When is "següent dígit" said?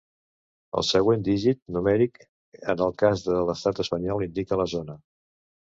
0.91-1.61